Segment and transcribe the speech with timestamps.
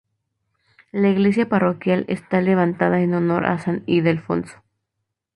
[0.91, 4.63] La iglesia parroquial está levantada en honor a San Ildefonso.